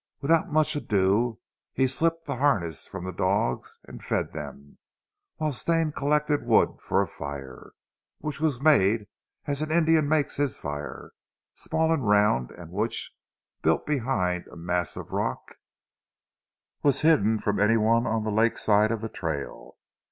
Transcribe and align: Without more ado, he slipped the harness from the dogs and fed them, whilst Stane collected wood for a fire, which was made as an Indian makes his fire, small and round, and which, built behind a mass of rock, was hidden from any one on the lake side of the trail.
Without 0.19 0.51
more 0.51 0.63
ado, 0.73 1.39
he 1.73 1.85
slipped 1.85 2.25
the 2.25 2.37
harness 2.37 2.87
from 2.87 3.03
the 3.03 3.13
dogs 3.13 3.77
and 3.83 4.03
fed 4.03 4.33
them, 4.33 4.79
whilst 5.37 5.61
Stane 5.61 5.91
collected 5.91 6.43
wood 6.43 6.77
for 6.81 7.03
a 7.03 7.07
fire, 7.07 7.73
which 8.17 8.39
was 8.41 8.59
made 8.59 9.05
as 9.45 9.61
an 9.61 9.69
Indian 9.69 10.09
makes 10.09 10.37
his 10.37 10.57
fire, 10.57 11.11
small 11.53 11.93
and 11.93 12.07
round, 12.09 12.49
and 12.49 12.71
which, 12.71 13.13
built 13.61 13.85
behind 13.85 14.47
a 14.47 14.55
mass 14.55 14.95
of 14.95 15.11
rock, 15.11 15.57
was 16.81 17.01
hidden 17.01 17.37
from 17.37 17.59
any 17.59 17.77
one 17.77 18.07
on 18.07 18.23
the 18.23 18.31
lake 18.31 18.57
side 18.57 18.91
of 18.91 19.01
the 19.01 19.07
trail. 19.07 19.77